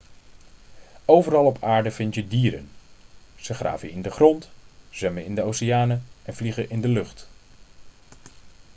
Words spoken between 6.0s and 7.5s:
en vliegen in de lucht